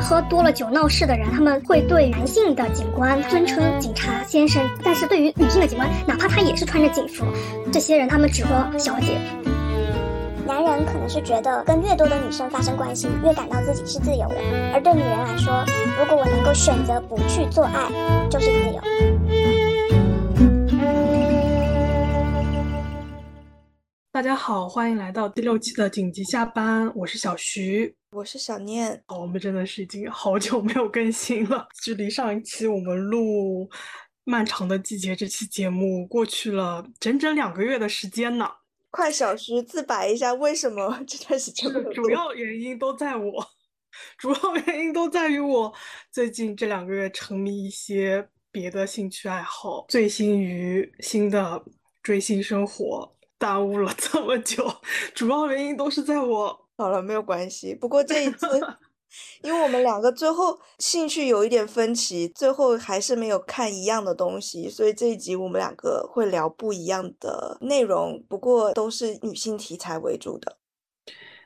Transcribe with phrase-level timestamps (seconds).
[0.00, 7.24] 喝多了酒闹事的人，他们会对男性的警官尊称警察先生，但是对于女性的警官，哪怕他也是穿着警服，
[7.72, 9.18] 这些人他们只说小姐。
[10.46, 14.36] 男人可能是觉得跟越多的女生发生关系，越感到自己是自由的，
[14.72, 15.64] 而对女人来说，
[15.98, 17.90] 如果我能够选择不去做爱，
[18.30, 18.80] 就是自由。
[24.10, 29.02] 大家好，欢迎来到第六期的紧急下班，我是小徐，我是小念。
[29.08, 33.64] 哦，我们真的是已经好久没有更新了，距离上一期我们录
[34.24, 38.50] 《漫长的季节》这期节目过去了整整两个月的时间呢。
[38.90, 43.46] 快，小徐自白一下，为什么 这段时间主要原因都在我，
[44.16, 45.70] 主要原因都在于我
[46.10, 51.62] 最近这两个月沉迷一些别的兴趣爱好，醉心于新的
[52.02, 53.14] 追星生活。
[53.40, 54.66] 耽误了这么久，
[55.14, 56.67] 主要原因都是在我。
[56.78, 57.74] 好了，没有关系。
[57.74, 58.46] 不过这一次，
[59.42, 68.24] 因为我们两个最后兴趣有一点分歧，最后还是没有看一样的东西，所以这一集我们两个会聊不一样的内容。
[68.28, 70.58] 不过都是女性题材为主的。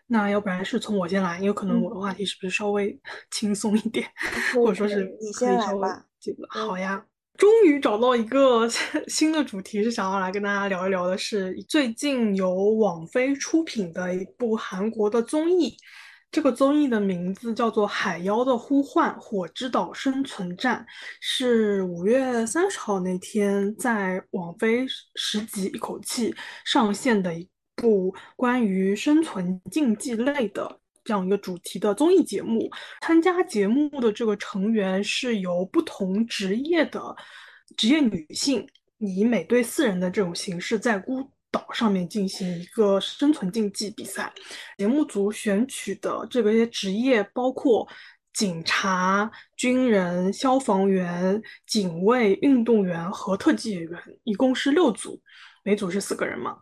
[0.06, 3.00] 那要不然是从我先来，因为可能我的话题是不是稍微
[3.32, 4.06] 轻松一点，
[4.54, 6.04] 或者说是你先来吧。
[6.50, 7.06] 好呀。
[7.36, 8.68] 终于找到一个
[9.08, 15.76] 新的主题，是想要来跟大家聊一聊的，是最近由网飞出品的一部韩国的综艺。
[16.30, 20.80] 这个综艺的名字叫做《海妖的呼唤：火之岛生存战》，
[21.20, 30.81] 是五月三十号那天在网飞十集一口气上线的一部关于生存竞技类的。
[31.04, 37.14] 这样一个主题的综艺节目，参加节目的这个成员是由不同职业的
[37.76, 38.66] 职业女性，
[38.98, 44.32] 以每队四人的这种形式，在孤岛上面进行一个生存竞技比赛。
[44.78, 47.86] 节目组选取的这个些职业包括
[48.32, 55.20] 警察、军人、消防员、警卫、运动员和特技演员，一共是六组，
[55.64, 56.56] 每组是四个人嘛。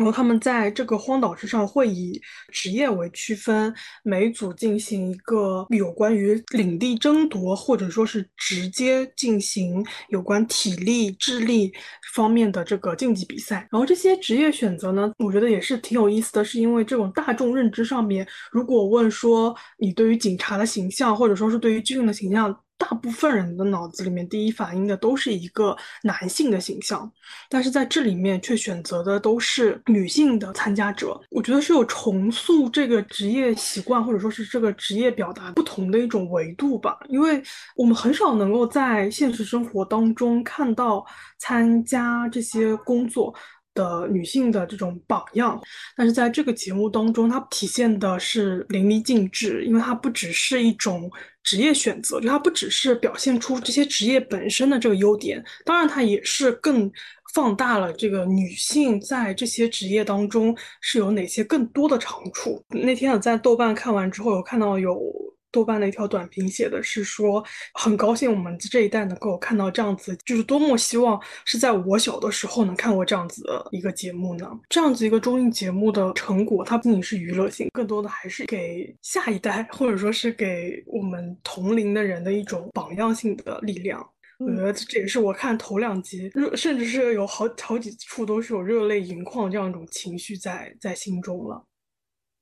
[0.00, 2.18] 然后他们在这个荒岛之上会以
[2.50, 3.70] 职业为区分，
[4.02, 11.70] 每组进行一个有关于领地争夺，或者说是直接进行有关体力、智力
[12.14, 13.68] 方面的这个竞技比赛。
[13.70, 22.58] 然后这些职业选择呢，我觉得也是挺有意思的，是因为这种大众认知上面，如果问说你对于警察的形象，或者说是对于军人的形象。
[22.80, 27.08] 大部分人的脑子里面第一反应的都是一个男性的形象，
[27.50, 31.20] 但是在这里面却选择的都是女性的参加者。
[31.28, 36.98] 我觉得是有重塑这个职业习惯，或者说是这个职业表达不同的一种维度吧。
[37.10, 37.42] 因为
[37.76, 41.04] 我们很少能够在现实生活当中看到
[41.38, 43.34] 参加这些工作。
[43.80, 45.58] 的女性的这种榜样，
[45.96, 51.10] 但是在这个节目当中，它体现的是淋漓尽致，因为它不只是一种
[51.42, 56.90] 职业选择，就它不只是表现出这些职业本身的这个优点，当然它也是更
[57.34, 62.62] 放大了这个女性在这些职业当中是有哪些更多的长处。
[62.68, 65.00] 那天我在豆瓣看完之后，有看到有。
[65.50, 67.44] 豆瓣的一条短评写的是说，
[67.74, 74.48] 很高兴我们这一代能够看到这样子，就是多么希望是在我小的时候能看过这样子的一个节目呢？
[74.68, 84.06] 这样子一个综艺节目的成果，它不仅仅是娱乐性，更多的还是给下一代或者说是给我们同龄的人的一种榜样性的力量。
[84.38, 91.62] 我觉得这也是我看头两集热，甚至是有好好几处都是有热泪盈眶这样一种情绪在在心中了。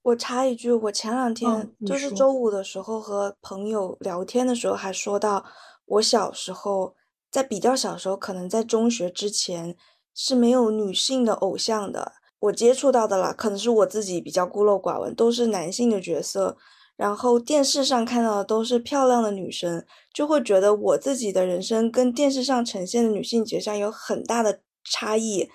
[0.08, 5.44] 我插一句，我前两天就是周五的时候和朋友聊天的时候，还说到
[5.84, 6.94] 我小时候
[7.30, 9.76] 在比较小时候，可能在中学之前
[10.14, 12.12] 是没有女性的偶像的。
[12.40, 16.56] 我接触到的啦，可能是我自己比较孤陋寡闻，都是男性的角色。
[16.96, 25.48] 然后电视上看到的都是漂亮的女生，就会觉得我自己的人生跟电视上呈现的女性角色有很大的差异。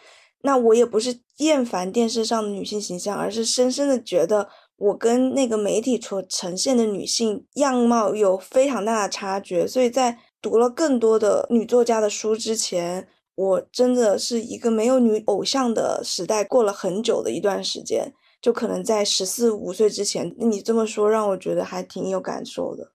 [0.45, 9.65] 那我也不是厌烦电视上的女性形象，而是深深的觉得我跟那个媒体所呈现的女性样貌有非常大的差距。
[9.65, 20.35] 所以在读了更多的女作家的书之前，我真的是一个没有女偶像的时代过了很久的一段时间，就可能在十四五岁之前。
[20.37, 22.92] 你这么说让我觉得还挺有感受的。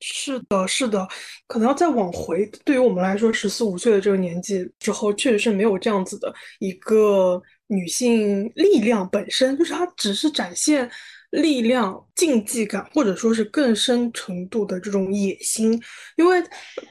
[0.00, 1.06] 是的，是的，
[1.46, 10.88] 可能要再往回，对于我们来说，十四五岁的这个年纪之后，确实是没有这样子的一个女性力量本身，就是她只是展现
[11.30, 15.80] 力量、竞技感，或者说是更深程度的这种野心。
[16.16, 16.40] 因为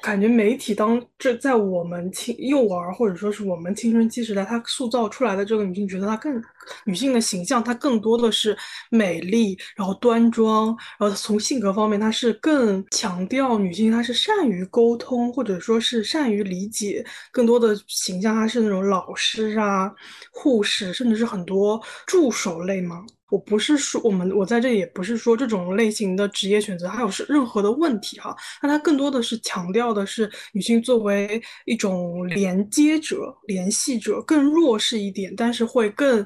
[0.02, 6.42] 感觉媒体当这在我们青幼儿或者说是我们青春期时代，它塑造出来的这个女性角色，她更
[6.86, 8.58] 女性的形象，她更多的是
[8.90, 10.68] 美丽，然后端庄，
[11.00, 17.06] 然后从性格方面，她是更强调女性，她是善于沟通，或者说是善于理解。
[17.32, 19.92] 更多的形象，她是那种老师啊、
[20.32, 23.06] 护士，甚至是很多助手类嘛。
[23.30, 28.34] 我不是说我们，我在这里也不是说这种类型的职业选择还有是任何的问题哈。
[28.64, 36.26] 那它更多的是强调的是女性作为一种连接者、联系者，更弱势一点，但是会更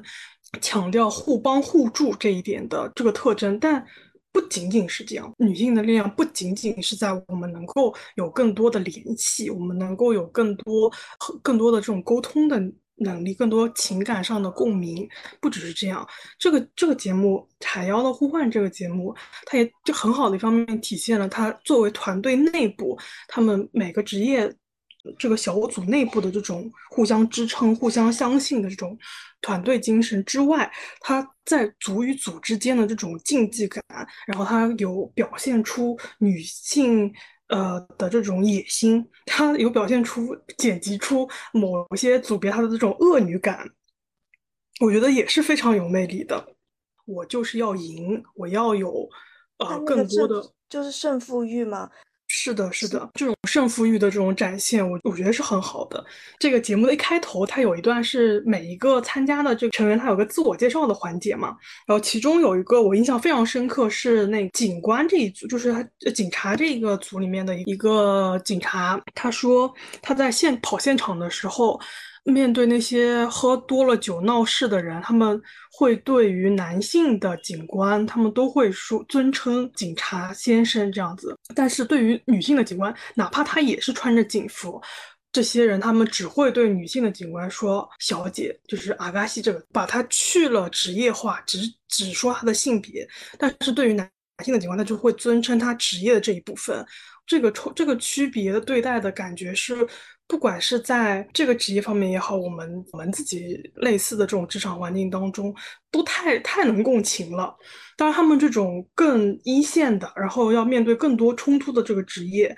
[0.60, 3.58] 强调互帮互助这一点的这个特征。
[3.58, 3.84] 但
[4.32, 10.92] 不仅仅是这样，女性的力量不仅仅是在我们能够有更多的联系，我们能够有更多
[11.42, 12.60] 更多的这种沟通的。
[12.96, 15.08] 能力更多情感上的共鸣，
[15.40, 16.06] 不只是这样。
[16.38, 19.12] 这个这个节目《海妖的呼唤》这个节目，
[19.44, 22.96] 它也就很好的一方面体现了它作为团队内部，
[23.26, 24.48] 他们每个职业
[25.18, 28.98] 这个小组内部的这种互相支撑、互相相信的这种
[29.40, 30.70] 团队精神之外，
[31.00, 33.82] 他在组与组之间的这种竞技感，
[34.26, 37.12] 然后他有表现出女性。
[37.48, 43.68] 呃的这种野心，他有表现出剪辑出某些组别他的这种恶女感，
[44.80, 46.42] 我觉得也是非常有魅力的。
[47.04, 49.06] 我就是要赢，我要有
[49.58, 51.90] 呃更多的，就是胜负欲吗？
[52.34, 56.02] 是的，是的，这种胜负欲的这种展现，我我觉得是很好的。
[56.38, 61.48] 这个节目的一开头，它有一段是每一个参加的这个成员，他有个自我介绍的环节嘛。
[61.86, 69.70] 然后其中有一个我印象非常深刻，是那警官这一组，就是他警察这个组里面的一个警察，他说
[70.00, 71.78] 他在现跑现场的时候。
[72.24, 75.40] 面对那些喝多了酒闹事的人，他们
[75.72, 81.36] 会对于男性的警官，他们都会说尊称警察先生这样子。
[81.52, 84.80] 但是对于女性的警官，哪怕他也是穿着警服，
[85.32, 91.58] 这些人他们只会对女性的警官说小姐，就是阿嘎西这个，把他去了职业化，只
[91.88, 93.04] 只说他的性别。
[93.36, 94.08] 但是对于男
[94.44, 96.86] 性的警官，他就会尊称他职业的这一部分。
[97.26, 99.84] 这个抽这个区别的对待的感觉是。
[100.32, 105.54] 不管是在这个职业方面也好，我们我们自己类似的这种职场环境当中，
[105.90, 107.54] 都太太能共情了。
[107.98, 112.56] 当然，他们这种更一线的，然后要面对更多冲突的这个职业。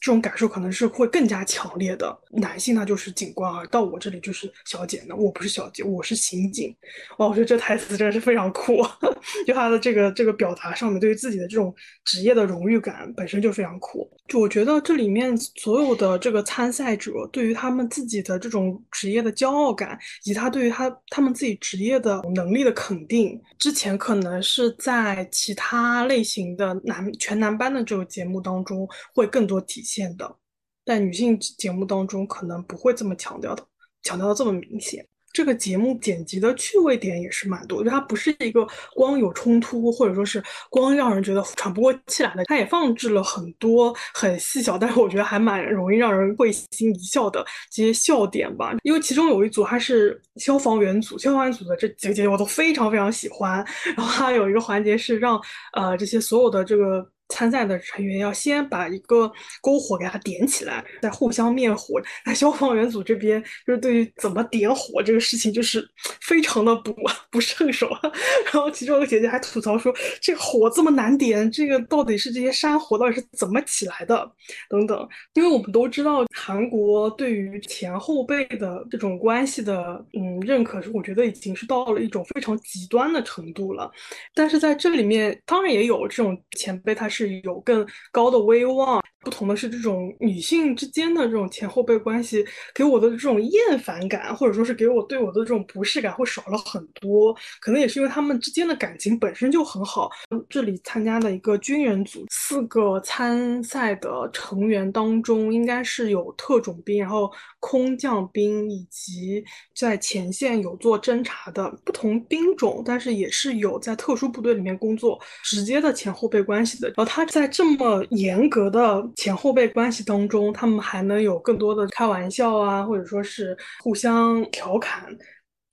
[0.00, 2.16] 这种感受可能是会更加强烈的。
[2.30, 5.14] 男性他就是警官啊，到我这里就是小姐呢。
[5.16, 6.74] 我不是小姐，我是刑警。
[7.18, 8.82] 哇，我觉得这台词真的是非常酷，
[9.46, 11.74] 就他的这个这个表达上面，对于自己的这种
[12.04, 14.08] 职业的荣誉感本身就非常酷。
[14.28, 29.60] 就我觉得这里面所有的这个参赛者，对于他们自己的这种职业的骄傲感，以及他对于他他们自己职业的能力的肯定，之前可能是在其他类型的男全男班的这个节目当中会更多。
[29.66, 30.36] 体现的，
[30.84, 33.62] 但女性节目当中可能不会这么强调的，
[34.02, 35.06] 强调的这么明显。
[35.32, 38.64] 这个节目剪辑的趣味点也是蛮多，就它不是一个
[38.94, 40.40] 光有冲突，或者说是
[40.70, 48.76] 光让人觉得喘不过气来的，它也放置了很多很细小，但是我觉得还蛮容易让人会心一笑的这些笑点吧。
[48.84, 53.56] 因为其中有一组它是消防员组，消防员组的这几个节目我都非常非常喜欢。
[53.96, 55.40] 然后它有一个环节是让
[55.72, 57.04] 呃这些所有的这个。
[57.28, 59.30] 参赛的成员要先把一个
[59.62, 62.00] 篝火给它点起来，再互相灭火。
[62.26, 65.86] 那消防员组这边就是对于怎么点火这个事情就是
[66.20, 66.94] 非常的不
[67.30, 67.88] 不顺手。
[68.52, 74.30] 然后其中有个姐姐还吐槽说：“这火这么难点，这个到底是这些山火到底是怎么起来的？”
[74.68, 75.08] 等等。
[75.34, 83.90] 因为我们都知道韩国对于前后辈的这种关系的嗯认可，是我觉得已经是到了一种非常极端的程度了。
[84.34, 87.34] 但是在这里面，当然也有这种前辈，他是。
[87.44, 89.02] 有更高的威望。
[89.20, 92.44] 不同的是，这种女性之间的这种前后辈关系，
[92.74, 97.34] 给我的这种厌烦感，或者说是给我对我的这种不适感，会少了很多。
[97.58, 100.10] 可能也是因为他们之间的感情本身就很好。
[100.50, 109.42] 这里参加的一个军人组，四个参赛的成员当中，应该是有特种兵，然后空降兵，以及
[109.74, 116.92] 在前线有做侦察的不同兵种，但是也是有在特殊部队里面工作，直接的前后辈关系的。
[117.04, 119.04] 他在这么严格的。
[119.16, 125.06] 前后辈关系当中，他们还能有更多的开玩笑啊，或者说是互相调侃，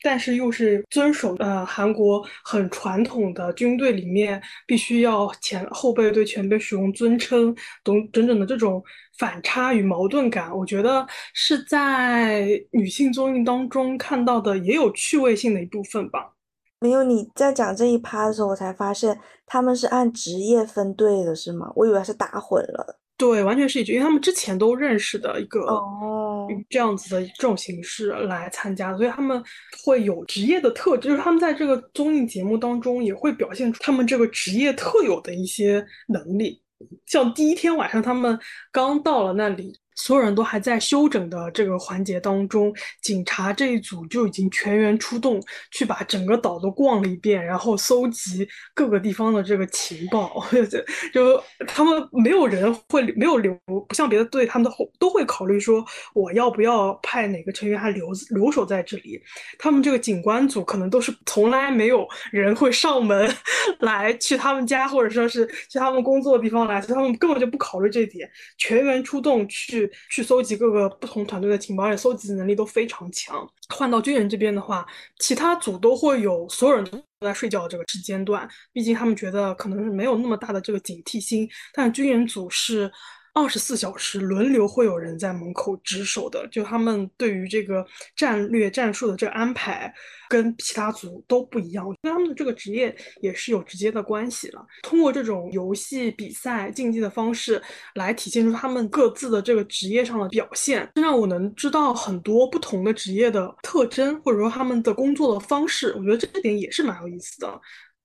[0.03, 8.83] 但是又是遵守呃韩国很传统的军队里面必须要前后辈对前辈使用尊称等整整的这种
[9.17, 16.33] 反差与矛盾感，我觉得是在女性综艺当中看到的也有趣味性的一部分吧。
[16.81, 21.71] 没有你在讲这一趴的时候，我才发现他们是按职业分队的，是吗？
[21.75, 22.99] 我以为是打混了。
[23.15, 29.43] 对，完全是一句，因为他们之前都认识的一个哦这样子的这种形式来参加，所以他们
[29.85, 36.63] 会有职业的特质，就是他们在这个综艺节目当中也会表现出他们这个职业特有的一些能力。
[37.05, 38.39] 像第一天晚上，他们
[38.71, 39.79] 刚到了那里。
[40.01, 45.39] 所有人都还在休整的这个环节当中，警察这一组就已经全员出动，
[45.69, 50.43] 去把整个岛都逛了一遍，然后搜集各个地方的这个情报。
[51.13, 59.21] 就他们没有人会没有留，不像别的队，他们都都会考虑说我要不要派哪个成员还留留守在这里。
[59.59, 63.31] 他们这个警官组可能都是从来没有人会上门
[63.81, 68.27] 来去他们家，或者说是去他们工作的地方来，所以他们根本就不考虑这点，
[68.57, 69.90] 全员出动去。
[70.09, 73.47] 去搜集各个不同团队的情报，而且搜集能力都非常强。
[73.69, 74.85] 换到军人这边的话，
[75.19, 81.49] 其他组都会有所有人都在睡觉的这个时间段，毕竟他们觉得可能是没有那么大的这个警惕心。
[81.73, 82.91] 但军人组是。
[83.33, 87.85] 二十四小时轮流会有人在门口值守的，就他们对于这个
[88.15, 89.93] 战略战术的这个安排，
[90.27, 94.65] 跟其他组都不一样，跟他们的这个职业也是有直接的关系了。
[94.83, 97.61] 通过这种游戏比赛竞技的方式
[97.95, 105.93] 来体现出他们各自的这个职业上的表现，让我能知道很多不同的职业的特征，或者说他们的工作的方式。
[105.97, 107.61] 我觉得这点也是蛮有意思的。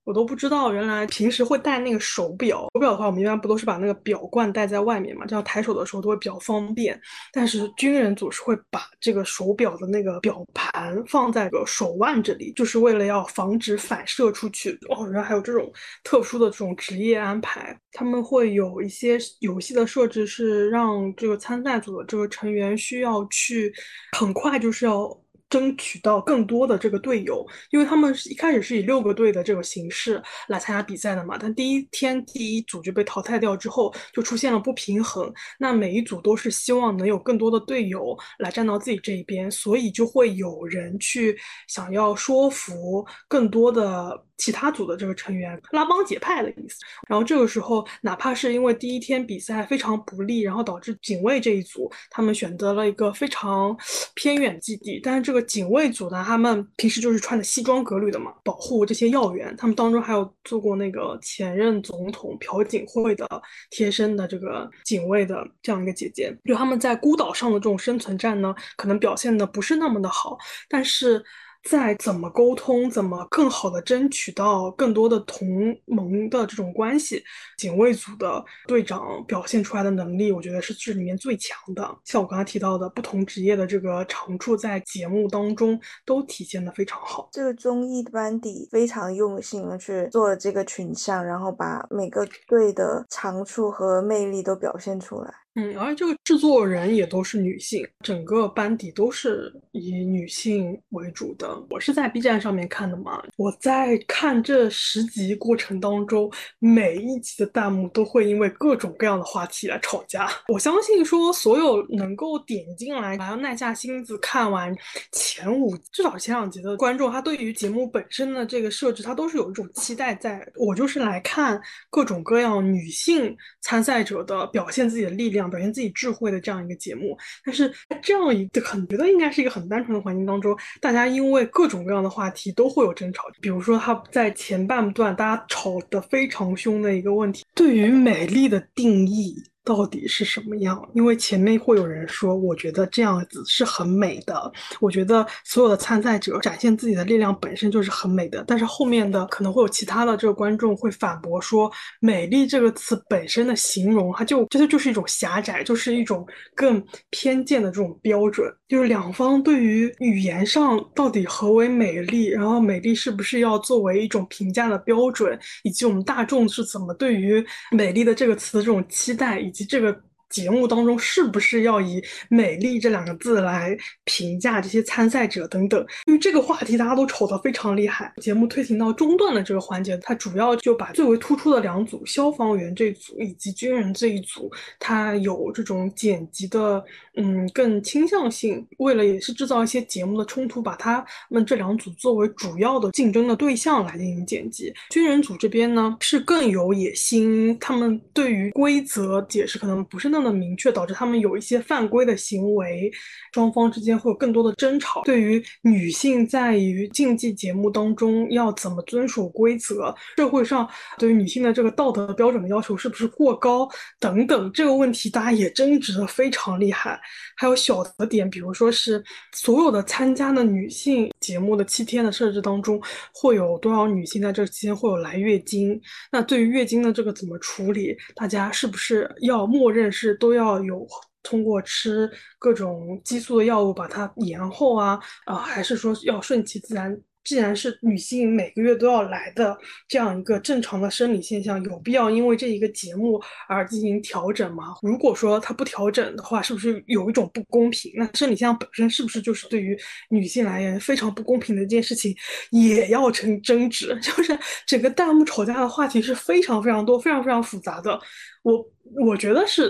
[0.07, 2.69] 我都不知道，原来平时会戴那个手表。
[2.73, 6.97] 手表的话，我们一般不都是把那个表冠戴在外面嘛，这样抬手的时候都会比较方便。
[7.33, 14.79] 但是军人组是会把这个手表的那个表盘放在个手腕这里，就是为了要防止反射出去。
[14.89, 15.69] 哦，原来还有这种
[16.05, 17.77] 特殊的这种职业安排。
[17.91, 23.73] 他们会有一些游戏的设置，是让这个参赛组的这个成员需要去
[24.17, 25.19] 很快，就是要。
[25.49, 31.37] 争取到更多的这个队友，因为他们是一开始是以六个队的这种形式来参加比赛的嘛。
[31.39, 35.33] 但第一天第一组就被淘汰掉之后，就出现了不平衡。
[35.57, 41.37] 那每一组都是希望能有更多的队友来站到自己这一边，所以就会有人去
[41.67, 44.26] 想要说服更多的。
[44.37, 46.77] 其他组的这个成员拉帮结派的意思，
[47.07, 53.75] 然后这个时候，哪怕是因为第一天比赛非常不利，然后导致警卫这一组他们选择了一个非常
[54.13, 59.55] 偏远基地，但是这个警卫组呢，他们平时就是穿的西装革履的嘛，保护这些要员。
[59.57, 63.27] 他们当中还有做过那个前任总统朴槿惠的
[63.71, 70.37] 贴身的这个警卫的这样一个姐姐，就他们在孤岛上的这种生存战呢，可能表现的不是那么的好，
[70.69, 71.23] 但是。
[71.69, 75.47] 在怎么沟通，怎么更好的争取到更多的同
[75.85, 77.21] 盟的这种关系，
[77.57, 81.97] 警卫组的队长表现出来的能力，我觉得是这里面最强的。
[82.05, 87.27] 像我刚才提到的，不同职业的这个长处，在节目当中都体现的非常好。
[87.33, 95.33] 这个综艺的班底非常用心的去做了这个群像，然后把每个队的长处和魅力都表现出来。
[95.59, 101.47] 嗯，而这个制作人也都是女性，整个班底都是以女性为主的。
[101.71, 110.29] 我是在 B 站上面看的嘛，我在看这十集过程当中，每一集的弹幕都会因为各种各样的话题来吵架。
[110.47, 114.71] 我相信说，所有能够点进来，还要耐下心思看完
[115.11, 120.47] 前五，至少前两集的观众，他对于节目本身的这个设置，他都是有一种期待在。
[120.55, 121.59] 我就是来看
[121.89, 125.46] 各种各样女性参赛者的表现自己的力量。
[125.49, 133.23] 表现自己智慧的这样一个节目，但是这样一个很觉得应该是一个很单纯的环境当中，大家因为各种各样的话题都会有争吵。
[133.41, 139.35] 比如说他在前半段大家吵得非常凶的一个问题，对于美丽的定义。
[139.67, 140.81] 到底是什么样？
[140.93, 144.49] 因为前面会有人说，我觉得这样子是很美的。
[144.79, 148.41] 我觉得所有的参赛者展现自己的力量本身就是很美的。
[148.47, 151.69] 但是后面的可能会有其他的这个观众会反驳说，
[151.99, 158.49] 美丽这个词本身的形容，它就真的就是一种狭窄，就是一种更偏见的这种标准。
[158.69, 170.03] 就是两方对于语言上到底何为美丽，然后美丽是不是要作为一种评价的标准，以及我们大众是怎么对于美丽的这个词的这种期待，以及这个。
[170.29, 175.79] 节目当中是不是要以“美丽”这两个字来评价这些参赛者等等？
[176.05, 178.11] 因为这个话题大家都吵得非常厉害。
[178.17, 186.83] 节目推行到中段的这个环节，它主要就把最为突出的两组——消防员这组以及军人这一组，它有这种剪辑的，
[187.17, 188.63] 嗯，更倾向性。
[188.77, 194.71] 为了也是制造一些节目的冲突，把他们这两组作为主要的竞争的对象来进行剪辑。
[194.89, 200.17] 军人组这边呢，是更有野心，他们对于规则解释可能不是那。
[200.19, 202.91] 么明确，导致他们有一些犯规的行为，
[203.33, 205.03] 双方之间会有更多的争吵。
[205.03, 213.69] 对于女性在于竞技节目当中要怎么遵守规则，社会上对于女性的这个道德标准的要求是不是过高
[213.99, 216.99] 等等这个问题，大家也争执的非常厉害。
[217.35, 222.81] 还有小的点，比如说是所有的参加的女性节目的七天的设置当中，
[223.13, 225.79] 会有多少女性在这期间会有来月经？
[226.11, 227.95] 那对于月经的这个怎么处理？
[228.15, 230.87] 大家是不是要默认是都要有
[231.23, 232.09] 通过吃
[232.39, 234.99] 各种激素的药物把它延后啊？
[235.25, 236.97] 啊，还是说要顺其自然？
[237.27, 244.73] 既然是女性每个月都要来的这样一个正常的生理现象，有必要因为这一个节目而进行调整吗？
[244.81, 247.91] 如果说它不调整的话，是不是有一种不公平？
[247.97, 249.77] 那生理现象本身是不是就是对于
[250.09, 252.15] 女性来言非常不公平的一件事情，
[252.51, 253.93] 也要成争执？
[254.01, 257.99] 就是整个弹幕吵架的话题是非常非常多、非常非常复杂的。
[258.43, 258.65] 我
[259.05, 259.69] 我觉得是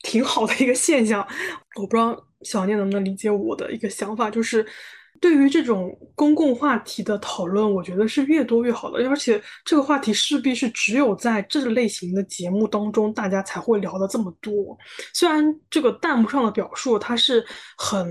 [0.00, 1.20] 挺好的一个现象。
[1.78, 4.64] 我不知道小念能不能理解我的一个想法，就是。
[5.24, 14.76] 对于这种公共话题的讨论，我觉得是越多越好的，而且这个话题势必是只有在这类型的节目当中，大家才会聊的这么多。
[15.14, 17.42] 虽然这个弹幕上的表述，它是
[17.78, 18.06] 很，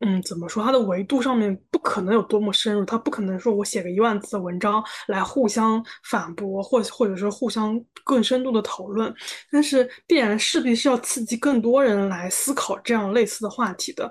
[0.00, 5.80] 嗯，怎么说，它的维度上面不可能有多么深入，它不可能说我写个一万字的文章来互相
[6.10, 9.14] 反驳，或或者说互相更深度的讨论，
[9.52, 14.10] 但是必然势必是要刺激更多人来思考这样类似的话题的。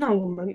[0.00, 0.48] 那我们。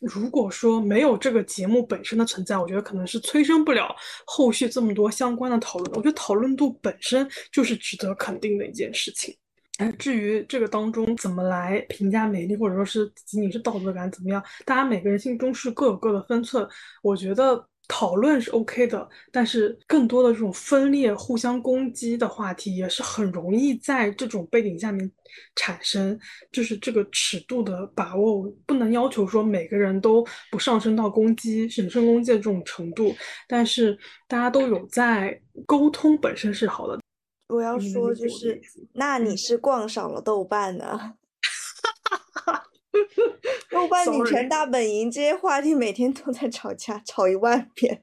[0.00, 3.94] 如果说没有这个节目本身的存在，我觉得可能是催生不了
[4.26, 5.92] 后续这么多相关的讨论。
[5.92, 9.36] 我觉得讨论度本身就是值得肯定的一件事情。
[9.78, 16.66] 哎，至于这个当中怎么来评价美丽，或者说是仅仅是道德感怎么样，大家每个人心中是各有各的分寸。
[17.02, 17.64] 我觉得。
[17.88, 25.10] 讨论是 OK 的，但是更多的这种分裂、互相攻击的话题也是很容易在这种背景下面
[25.56, 26.16] 产生。
[26.52, 33.14] 就是这个尺度的把握，不能要求说每个人都不上升到攻击、审慎攻击的这种程度，
[33.48, 37.00] 但是大家都有在沟通，本身是好的。
[37.48, 38.60] 我要说就是，
[38.92, 41.14] 那你是逛少了豆瓣呢？
[43.70, 48.02] 豆瓣女权大本营这些话题每天都在吵架，吵一万遍，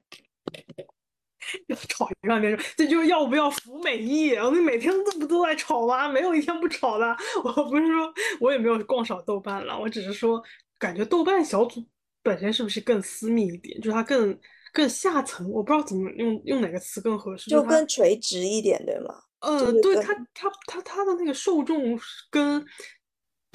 [1.67, 4.33] 要吵一万遍，这就是要不要服美役？
[4.35, 6.07] 我们每天都不都在吵吗？
[6.07, 7.15] 没有一天不吵的。
[7.43, 10.41] 我不是说我也没有逛少豆瓣了，我只是说
[10.79, 11.85] 感觉豆瓣小组
[12.23, 13.79] 本身是不是更私密一点？
[13.79, 14.37] 就是它更
[14.73, 19.15] 更下层，我不知道怎么用用哪个词更合适，就更垂直一点，对吗？
[19.39, 22.65] 嗯，对它它它它的那个受众跟。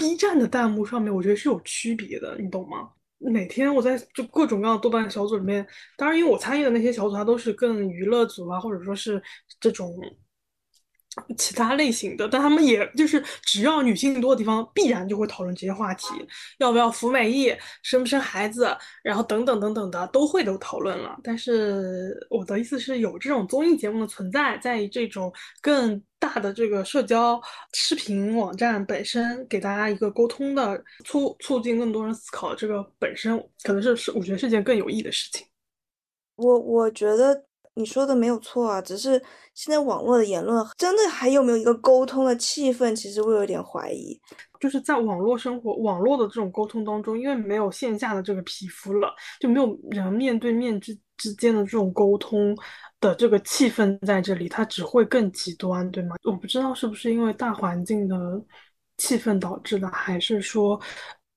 [0.00, 2.90] B 站的弹幕上面，我觉得是有区别的，你懂吗？
[3.18, 5.64] 每天我在就各种各样的豆瓣小组里面，
[5.96, 9.22] 当然因为我参与的那些小组，它都是更娱乐组啊，或者说是
[9.60, 9.94] 这种。
[11.36, 16.06] 其他类型的，但他们也就是只要女性多的地方，必然就会讨论这些话题，
[16.58, 21.18] 要不要服美役，生不生孩子，然后等等等等的都会都讨论了。
[21.24, 27.40] 但是我的意思是有这种综艺节目的存在，在于这种更大的这个社交
[27.74, 35.44] 视频网站本身，给大家一个沟通的促促进更多人思考，这个本身可能是是我觉得是件更有益的事情。
[36.36, 37.49] 我我觉得。
[37.74, 39.22] 你说的没有错啊，只是
[39.54, 42.94] 现在网络的言论真的还有没有一个沟通的气氛？
[42.94, 44.20] 其实我有点怀疑。
[44.58, 52.54] 就是在网络生活、网络的这种沟通当中，因为没有线下的这个皮肤了，就没有人面对面之之间的这种沟通
[53.00, 56.16] 的这个气氛在这里，它只会更极端，对吗？
[56.24, 58.16] 我不知道是不是因为大环境的
[58.98, 60.78] 气氛导致的，还是说。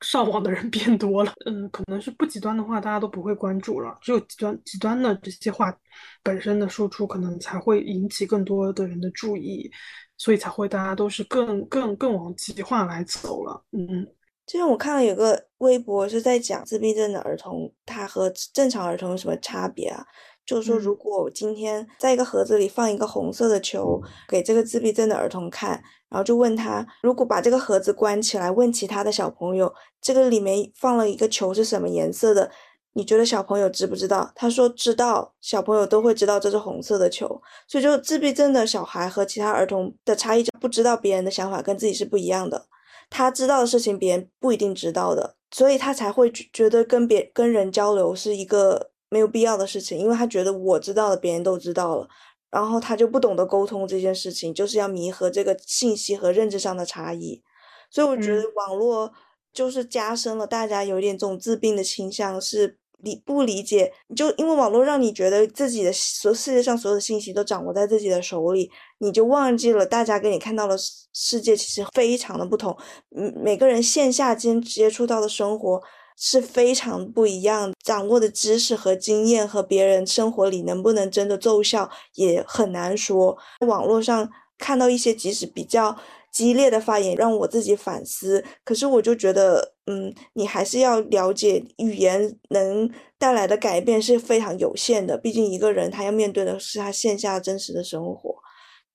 [0.04, 3.98] 上网的人变多了，嗯，可能是不极端的话，大家都不会关注了。
[4.02, 5.76] 只有极端极端的这些话
[6.22, 9.72] 本身的输出，可能才会引起更多的人的注意，
[10.18, 13.64] 所以才会大家都是更更更往极化来走了。
[13.72, 14.06] 嗯，
[14.46, 20.06] 之前我看了有个微博是在讲自闭症的儿童，他和正常儿童有什么差别啊？
[20.46, 32.52] 就是说，如果我今天在一个盒子里放一个红色的球给这个自闭症的儿童看，然后就问他，如果把这个盒子关起来，问其他的小朋友，这个里面放了一个球是什么颜色的？
[32.96, 34.32] 你觉得小朋友知不知道？
[34.36, 37.42] 他说知道，小朋友都会知道这是红色的球。
[37.68, 42.68] 所以，就自闭症的小孩和其他儿童的差异，就不知道别人的想法跟自己是不一样的。
[43.10, 48.93] 他知道的事情，别人不一定知道的，所以他才会觉得跟别跟人交流是一个。
[49.14, 52.08] 没有必要的事情，因为他觉得我知道了，别人都知道了，
[52.50, 57.44] 然后他就不懂得沟通这件事情，就是要弥合这个信息和认知上的差异。
[57.92, 59.14] 所以我觉得网络
[59.54, 70.76] 就是加深了大家有点这种自闭的倾向，是理不理解，就因为网络让你觉得自己的所世界上所有的信息都掌握在自己的手里，你就忘记了大家给你看到的
[71.14, 72.76] 世界其实非常的不同。
[73.16, 75.80] 嗯，每个人线下间接触到的生活
[76.18, 83.38] 是非常不一样，掌握的知识和经验和别人生活里能不能真的奏效也很难说。
[83.68, 85.98] 网络上看到一些即使比较。
[86.34, 95.16] 激烈的发言让我自己反思，可是我就觉得，嗯，你还是要了解语言能带来的改变是非常有限的。
[95.16, 98.33] 毕竟一个人他要面对的是他线下真实的生活，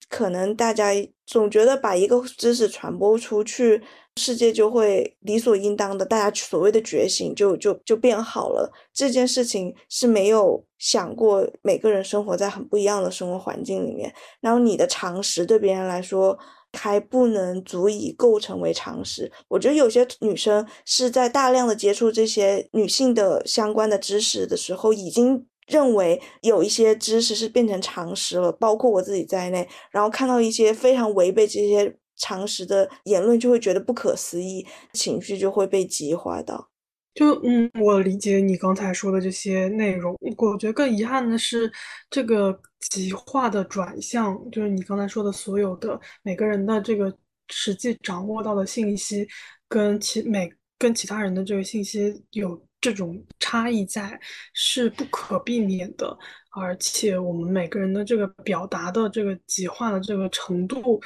[0.09, 0.93] 可能大家
[1.27, 3.83] 总觉得把一个知识传播出去，
[4.17, 8.73] 世界就会理所应当的，大家所谓的觉醒就就就变好了。
[8.93, 16.39] 这件事情是没有想过，每个人生活在很不一样的生活环境里面，然后你的常识对别人来说。
[16.75, 19.33] 还不能足以构成为常识。
[19.49, 29.69] 我觉得有些女生是在大量的接触这些女性的相关的知识的时候，已经认为有一些知识是变成常识了，包括我自己在内。
[29.91, 36.69] 然后看到一些非常违背这些常识的言论，就会觉得不可思议，情绪就会被激化到。
[37.15, 40.17] 就嗯，我理解你刚才说的这些内容。
[40.37, 41.71] 我觉得更遗憾的是，
[42.09, 42.57] 这个
[42.91, 47.13] 极化的转向，就是你刚才说的所有的每个人的这个
[47.49, 49.27] 实际掌握到的信息，
[49.69, 54.21] 跟其每跟其他人的这个信息有这种差异在，
[54.53, 56.17] 是不可避免的。
[56.51, 61.01] 而且我们每个人的这个表达的这个极化的这个程度，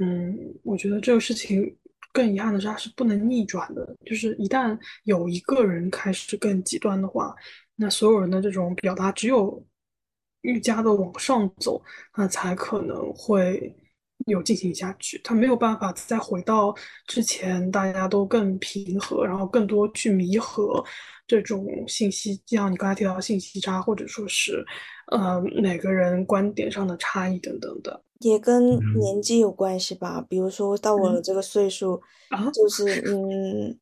[0.00, 1.76] 嗯，我觉得这个事情。
[2.12, 3.94] 更遗憾的是，它是不能逆转的。
[4.06, 7.34] 就是一旦有一个人开始更极端的话，
[7.74, 9.62] 那所有人的这种表达只有
[10.40, 11.82] 愈加的往上走，
[12.16, 13.76] 那才可能会
[14.26, 15.20] 有进行下去。
[15.24, 16.74] 他没有办法再回到
[17.06, 20.84] 之前大家都更平和，然后更多去弥合
[21.26, 24.64] 这种信息，像你刚才提到信息差，或者说是
[25.10, 28.02] 呃每个人观点上的差异等等的。
[28.20, 32.00] 也跟年纪有关系吧，比如说到我这个岁数，
[32.52, 33.78] 就是嗯，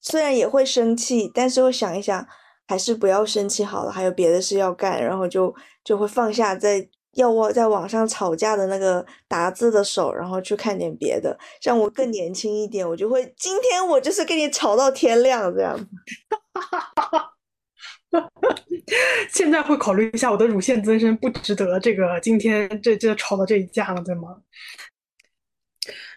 [0.00, 2.26] 虽然也会生气，但是我想一想，
[2.66, 11.36] 还是不要生气好了，还有别的事要干，然后就就会放下在要我在网上吵架的那个打字的手，然后去看点别的。
[11.60, 15.86] 像我更年轻一点，我就会今天我就是跟你吵到天亮这样子。
[19.30, 24.36] 现在会考虑一下，我的乳腺增生不值得这个今天这这吵到这一架了，对吗？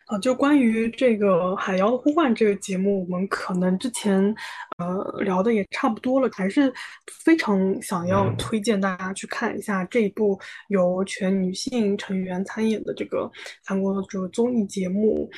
[0.10, 4.36] 啊，就关于这个《海妖的呼唤》这个节目，我们可能之前
[4.80, 6.74] 呃聊的也差不多了，还是
[7.24, 13.30] 非常想要推荐大家去看一下这一部由全女性成员参演的这个
[13.64, 15.30] 韩国的这个综艺节目。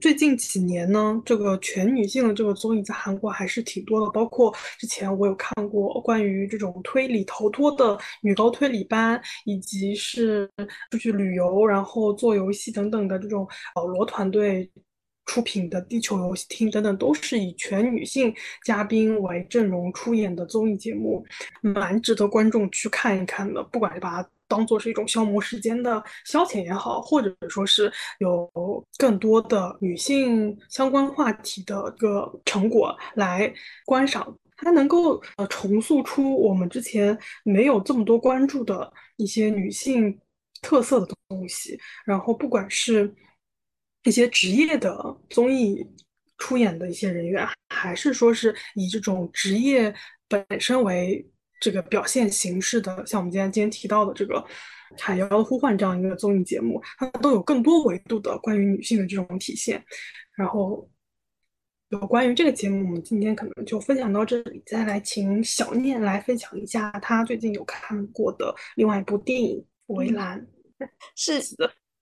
[0.00, 10.48] 最近几年呢，这个全女性的这个综艺在韩国还是挺多的，包括之前我有看过关于这种推理逃脱的女高推理班，以及是
[10.90, 14.70] 出去旅游然后做游戏等等的这种保罗团队
[15.26, 18.32] 出品的地球游戏厅等等，都是以全女性
[18.64, 21.24] 嘉宾为阵容出演的综艺节目，
[21.60, 24.28] 蛮值得观众去看一看的，不管是把它。
[24.48, 28.50] 当做是一种消磨时间的消遣也好，或者说是有
[28.96, 33.52] 更多的女性相关话题的一个成果来
[33.84, 40.18] 观赏，它能够呃重塑出我们之前没有这么多关注的一些女性
[40.62, 41.78] 特色的东西。
[42.06, 43.14] 然后，不管是
[44.04, 45.86] 一些职业的综艺
[46.38, 49.94] 出演的一些人员，还是说是以这种职业
[50.26, 51.24] 本身为。
[51.60, 54.34] 这个表现形式的，像我们今天今天提到的这个
[55.02, 59.84] 《海妖的呼唤》这样一个综艺节目，它都有更多维度的关于女性的这种体现。
[60.36, 60.88] 然后，
[61.88, 64.62] 有关于这个节目，我们今天可能就分享到这里。
[64.66, 69.58] 再来请小念来分享一下她最近有看过的另外一部电影
[69.94, 70.40] 《围栏》，
[71.16, 71.40] 是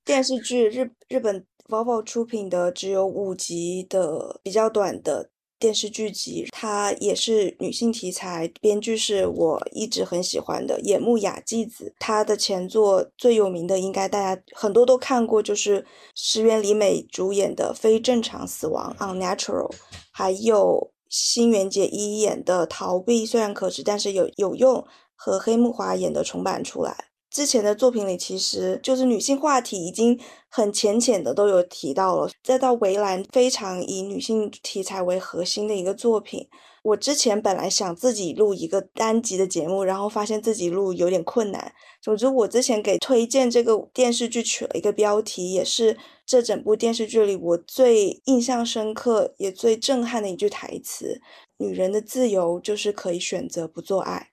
[0.05, 5.31] 电视剧，日日本 Volvo 出品的，只有五集的比较短的。
[5.59, 11.95] 电视剧集，它也是女性题材，编剧是我一直很喜欢的野木雅纪子。
[11.99, 19.73] 她的前作最有名的，应该大家很多都看过，就是石原里美主演的《非正常死亡》（Unnatural），
[20.13, 24.75] 还有新垣结衣演的《逃避虽然可耻，但是有有用》
[25.15, 27.07] 和黑木华演的重版出来。
[27.37, 30.19] 之前的作品里，其实就是女性话题已经
[30.49, 32.31] 很浅浅的都有提到了。
[32.43, 36.49] 再到围栏，非常以女性题材为核心的一个作品。
[36.83, 41.75] 我之前本来想自己录一个单集的节目，然后发现自己录有点困难。
[42.01, 51.21] 总之，我之前给推荐这个电视剧取了一个标题，也是这整部电视剧里我最印象深刻也最震撼的一句台词。
[51.59, 54.31] 女人的自由就是可以选择不做爱。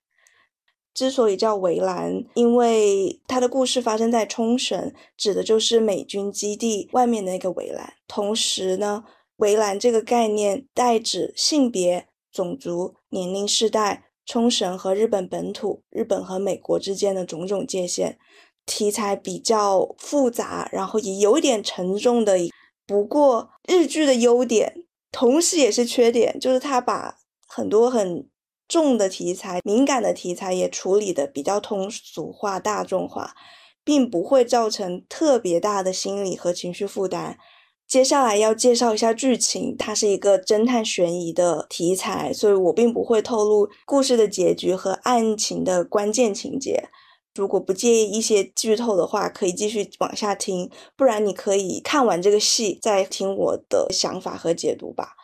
[0.94, 7.96] 之所以叫围栏，因为它的故事发生在冲绳，指的就是美军基地外面的那个围栏。
[8.08, 9.04] 同时呢，
[9.38, 18.20] 围栏这个概念代指性别、种族、年龄、世代、冲绳和日本本土、日本和美国之间的种种界限。
[18.66, 22.38] 题材比较复杂，然后也有点沉重的。
[22.86, 28.30] 不过日剧的优点，同时也是缺点，就是它把很多很。
[28.68, 33.36] 重的题材、敏感的题材也处理的比较通俗化、大众化，
[33.84, 37.38] 并不会造成特别大的心理和情绪负担。
[37.86, 46.90] 接下来要介绍一下剧情，它是一个侦探悬疑的题材，所以我并不会透露故事的结局和案情的关键情节。
[47.36, 55.16] 如果不介意一些剧透的话，可以继续往下听；不然你可以看完这个戏再听我的想法和解读吧。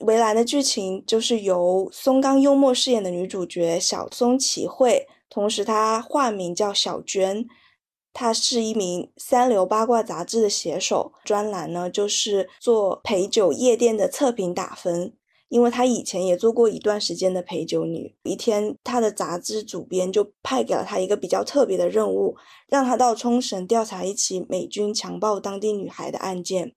[0.00, 7.46] 围栏的剧情就是由松冈悠默饰演的女主角小松启惠，同时她化名叫小娟，
[8.12, 15.14] 她是一名三流八卦杂志的写手，专栏呢就是做陪酒夜店的测评打分。
[15.50, 22.36] 因为她以前也做过一段时间的陪酒女，一天她的杂志主编就派给了她一个比较特别的任务，
[22.68, 26.76] 让她到冲绳调查一起美军强暴当地女孩的案件。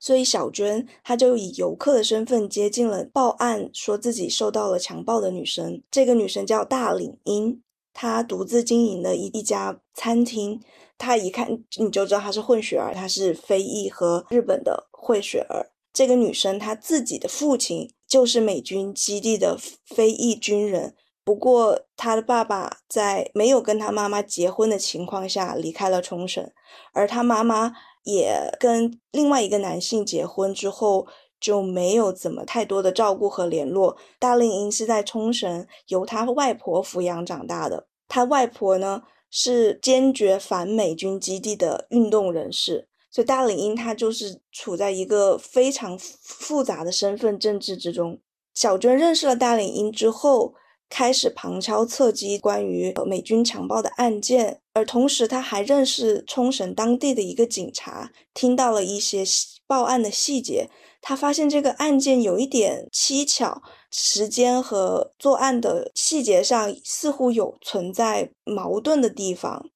[0.00, 5.82] 所以小娟她就以游客的身份接近了报案说自己受到了强暴的女生。
[5.90, 10.60] 这个女生叫大领英，她独自经营了一一家餐厅。
[10.98, 15.70] 她一看你就知道她是混血儿，她是非裔和日本的混血儿。
[15.92, 20.94] 这个女生她自己的父亲就是美军基地的非裔军人，
[21.24, 26.52] 不过她的爸爸在没有跟她妈妈结婚的情况下离开了冲绳，
[26.92, 27.72] 而她妈妈。
[28.04, 31.06] 也跟另外一个男性结婚之后，
[31.40, 33.96] 就没有怎么太多的照顾和联络。
[34.18, 48.20] 大令英是在冲绳由他外婆抚养长大的，他外婆呢是坚决反美军基地的运动人士，所以大令英他就是处在一个非常复杂的身份政治之中。
[48.54, 50.54] 小娟认识了大领英之后。
[50.94, 59.24] 开始旁敲侧击关于美军强暴的案件，而同时他还认识冲绳当地的一个警察，听到了一些
[59.66, 60.70] 报案的细节。
[61.02, 69.68] 他发现这个案件有一点蹊跷，时间和作案的细节上似乎有存在矛盾的地方。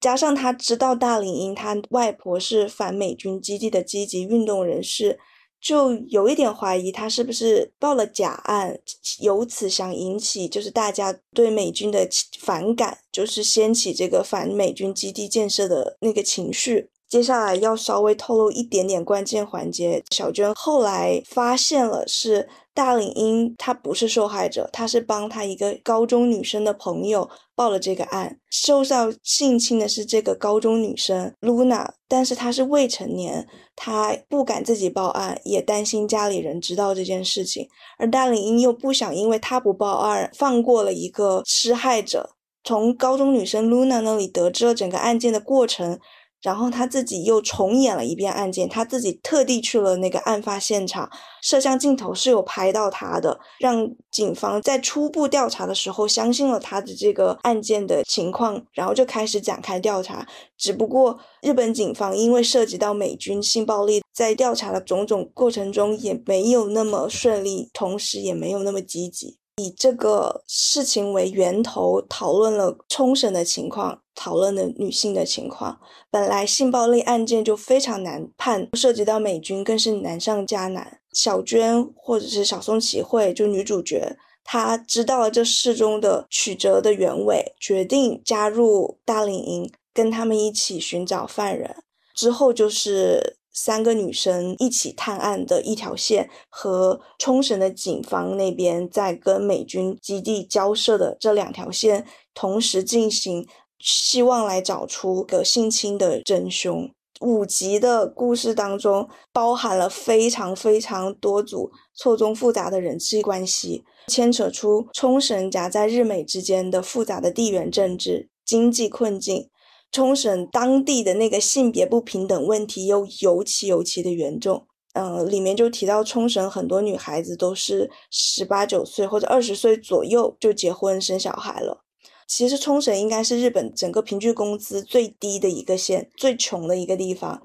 [0.00, 5.20] 加上他知道大领英他外婆是反美军基地的积极运动人士。
[5.64, 8.78] 就有一点怀疑他是不是报了假案，
[9.20, 12.06] 由此想引起就是大家对美军的
[12.38, 16.90] 反感，就是掀起这个反美军基地建设的那个情绪。
[17.08, 22.46] 接下来要稍微透露一点点关键环节，小娟后来发现了是。
[22.74, 28.38] 大领英她不是受害者，她是帮她一个高中女生的朋友报了这个案。
[28.50, 37.68] 受到性侵的是这个高中女生 Luna，但是她是未成年，她不敢自己报案，也担心家里人知道这件事情。
[37.96, 42.30] 而大领英又不想，因为她不报案，放过了一个施害者。
[42.64, 46.00] 从高中女生 Luna 那里得知了整个案件的过程。
[46.44, 60.26] 然后他自己又重演了一遍案件，他自己特地去了那个案发现场，摄像镜头是有拍到他的，让警方在初步调查的时候相信了他的这个案件的情况，然后就开始展开调查。
[60.58, 69.38] 只不过日本警方因为涉及到美军性暴力，在调查的种种过程中也没有那么顺利，同时也没有那么积极。
[69.56, 75.78] 以这个事情为源头，讨论了冲绳的情况，讨论了女性的情况。
[76.10, 81.00] 本来性暴力案件就非常难判，涉及到美军更是难上加难。
[81.12, 91.76] 小娟或者是小松启惠，就女主角，她知道了这事中的曲折的原委，决定加入大领营，跟他们一起寻找犯人。
[92.14, 93.36] 之后就是。
[93.54, 103.46] 三个女生一起探案的一条线，和冲绳的警方那边在跟美军基地交涉的这两条线同时进行，
[103.78, 106.90] 希望来找出个性侵的真凶。
[107.20, 119.48] 五集的故事当中，包含了非常非常多组错综复杂的人际关系，牵扯出冲绳夹在日美之间的复杂的地缘政治、经济困境。
[119.94, 131.84] 冲绳当地的那个性别不平等问题又尤其尤其的严重，嗯，里面就提到冲绳很多女孩子都是十八九岁或者二十岁左右就结婚生小孩了。
[132.26, 137.40] 其实冲绳应该是日本整个平均工资最低的一个县，最穷的一个地方，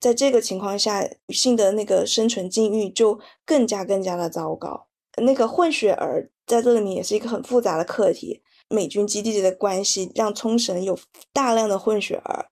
[0.00, 4.86] 在这个情况下，女性的那个生存境遇就更加更加的糟糕。
[5.18, 8.40] 那个混血儿在这里面也是一个很复杂的课题。
[8.70, 10.98] 美军基地的关系让冲绳有
[11.32, 12.46] 大量的混血儿，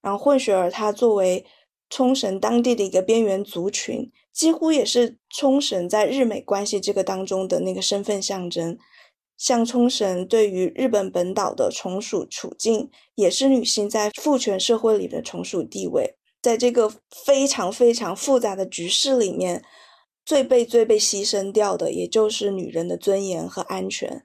[0.00, 1.44] 然后混血儿他作为
[1.90, 8.78] 冲绳当地的一个边缘族群，几乎也是冲绳在日美关系这个当中的那个身份象征。
[9.36, 16.14] 像冲绳对于日本本岛的从属处境，也是女性在父权社会里的从属地位。
[16.40, 19.64] 在这个非常非常复杂的局势里面，
[20.24, 24.24] 最被最被牺牲掉的，也就是女人的尊严和安全。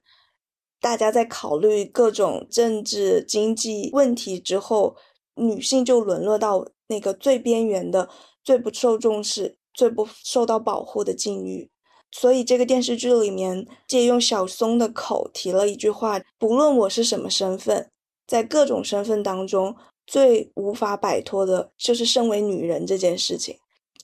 [0.82, 4.96] 大家在考虑各种政治经济问题之后，
[5.36, 8.10] 女性就沦落到那个最边缘的、
[8.44, 11.70] 最不受重视、最不受到保护的境遇。
[12.12, 17.92] 所以，这个电视剧里面借用小松的口提了一句话：“不论我是什么身份，
[18.26, 19.76] 在各种身份当中，
[20.08, 23.60] 最无法摆脱的就是身为女人这件事情。”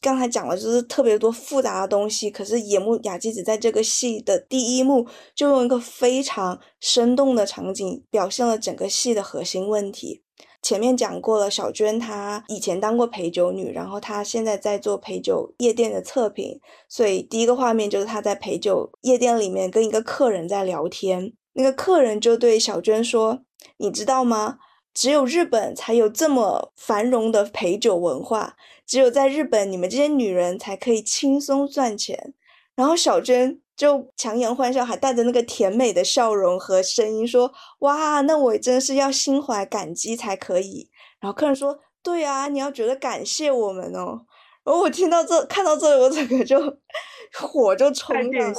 [0.05, 2.29] 刚才讲了，就是特别多复杂的东西。
[2.29, 10.21] 可是野木雅纪子在这个戏的第一幕就用一个非常生动的场景，表现了整个戏的核心问题。
[10.61, 21.33] 前面讲过了，小娟她以前当过陪酒女，然后她现在在做陪酒夜店的测评，所以第一个画面就是她在陪酒夜店里面跟一个客人在聊天。
[21.53, 23.39] 那个客人就对小娟说
[23.77, 24.57] ：“你知道吗？
[24.95, 28.55] 只有日本才有这么繁荣的陪酒文化。”
[28.87, 32.33] 只有在日本，你们这些女人才可以轻松赚钱。
[32.75, 44.25] 然后小娟就强颜欢笑，还带着那个甜美的笑容和声音说：“哇，那我真是要心怀感激才可以。”然后客人说：“对啊，你要觉得感谢我们哦。”
[44.63, 46.59] 然后我听到这，看到这里，我整个就
[47.33, 48.53] 火就冲了。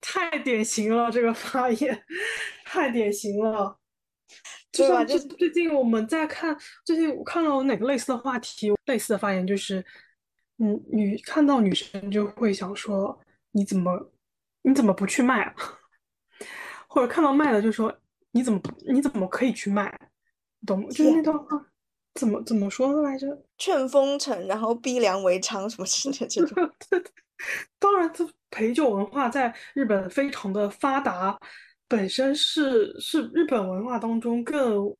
[0.00, 2.04] 太典型了，这个发言
[2.64, 3.76] 太典型了。
[4.74, 9.84] 就像最最近我们在看，最近我看到哪个类似的话题，类似的发言就是，
[10.58, 13.16] 嗯，女看到女生就会想说，
[13.52, 14.12] 你怎么
[14.62, 15.54] 你怎么不去卖啊？
[16.88, 17.96] 或者看到卖的就说，
[18.32, 18.60] 你怎么
[18.92, 19.96] 你怎么可以去卖？
[20.66, 20.88] 懂吗？
[20.90, 21.66] 就是那段话
[22.14, 23.44] 怎么怎么说的来着？
[23.56, 26.70] 劝风尘，然后逼良为娼，什么之类的这种。
[27.78, 31.38] 当然，这陪酒文化在日本非常的发达。
[31.88, 34.94] 本身是是日本文化当中更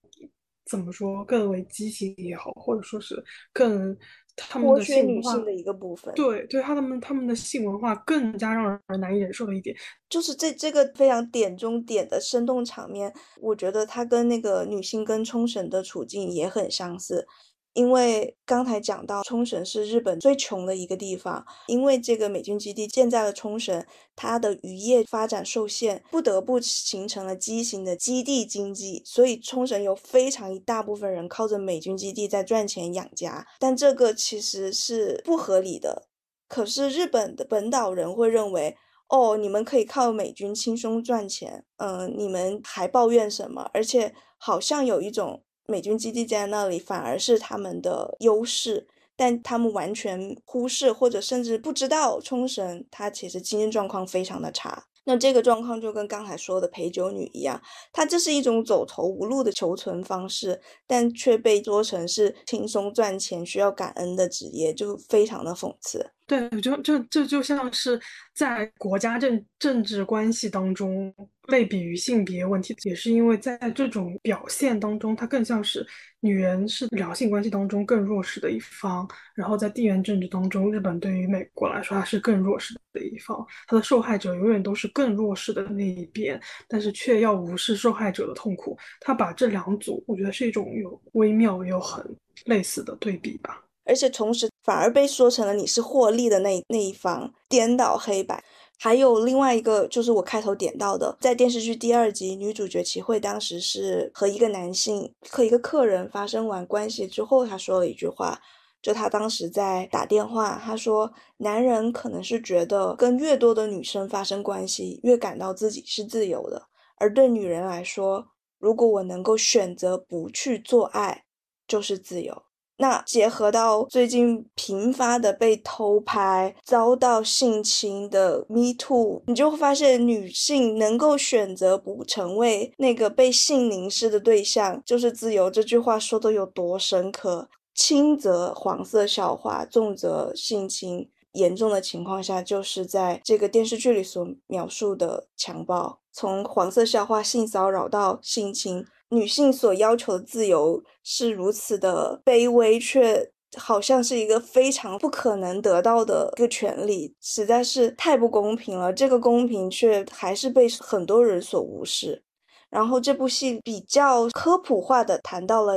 [0.66, 3.96] 怎么说更为畸形也好，或者说是更
[4.36, 6.12] 他们的性女性的一个部分。
[6.14, 9.76] 对对，他们他们的性文化更加让人难以忍受的一点，
[10.08, 17.26] 就是这这个非常点中点的生动场面，我觉得它跟那个女性跟冲绳的处境也很相似。
[17.74, 23.84] 因为刚才讲到冲绳是日本最穷的一个地方，因为这个美军基地建在了冲绳，
[24.14, 36.06] 它的渔业发展受限，不得不形成了畸形的基地经济，所以冲绳有非常一大部分人靠着美军基地在赚钱养家，但这个其实是不合理的。
[36.46, 38.76] 可是日本的本岛人会认为，
[39.08, 43.68] 哦，你们可以靠美军轻松赚钱，嗯，你们还抱怨什么？
[43.74, 45.42] 而且好像有一种。
[45.66, 54.84] 美军基地在那里反而是他们的优势，但他们完全忽视或者甚至不知道冲绳，它其实经济状况非常的差。
[55.06, 57.60] 那这个状况就跟刚才说的陪酒女一样，
[57.92, 66.10] 它这是一种走投无路的求存方式，但却被说成是轻松赚钱、需要感恩的职业，就非常的讽刺。
[66.26, 68.00] 对，就就这就像是
[68.34, 71.14] 在国家政政治关系当中
[71.48, 75.86] 类比于性别问题，也是因为在这种表现当中，它更像是
[76.20, 92.02] 女人是两性关系当中更弱势的一方，然后在地缘政治当中，日本对于美国来说，它是更弱势的一方，它的受害者永远都是更弱势的那一边，但是却要无视受害者的痛苦，他把这两组，我觉得是一种有微妙又很
[92.46, 93.62] 类似的对比吧。
[93.84, 98.42] 而且同时反而被说成了你是获利的那那一方，颠倒黑白。
[98.76, 108.40] 还有另外一个，就是我开头点到的，在电视剧第二集，女主角齐慧当时是和一个男性和一个客人发生完关系之后，她说了一句话，
[108.82, 118.26] 就她当时在打电话，她说男人可能是觉得跟越多的女生发生关系，越感到自己是自由的，而对女人来说，
[118.58, 121.24] 如果我能够选择不去做爱，
[121.68, 122.43] 就是自由。
[122.76, 135.48] 那结合到最近频发的被偷拍、遭到性侵的 Me Too，你就会发现女性能够选择不成为那个被性凝视的对象，就是自由。
[135.48, 137.48] 这句话说的有多深刻？
[137.74, 148.84] 轻则黄色笑话，重则性侵，严重的情况下，就是在这个电视剧里所描述的强暴，从黄色笑话、性骚扰到性侵。
[149.10, 158.92] 女性所要求的自由是如此的卑微，却好像是一个非常不可能得到的一个权利，实在是太不公平了。
[158.92, 162.24] 这个公平却还是被很多人所无视。
[162.68, 165.74] 然后这部戏比较科普化的谈到了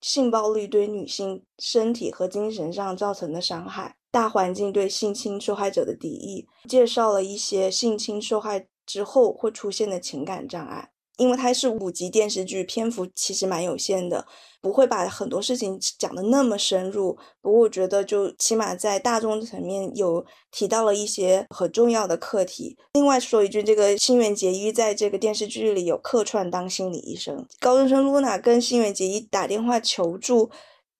[0.00, 10.90] 性暴力对女性身体和精神上造成的伤害，大环境对性侵受害者的敌意，介绍了一些性侵受害之后会出现的情感障碍。
[11.20, 14.26] 因为它是五集电视剧，篇幅其实蛮有限的，
[14.62, 17.18] 不会把很多事情讲的那么深入。
[17.42, 22.74] 不过我觉得，就起码在大众层面有提到了一些很重要的课题。
[22.94, 30.50] 另外说一句，这个新垣结衣在这个电视剧里有客串当心理医生，高中生露娜跟新垣结衣打电话求助。